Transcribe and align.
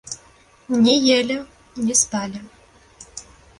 Не 0.85 0.95
елі, 1.17 1.37
не 1.89 1.99
спалі. 2.01 2.43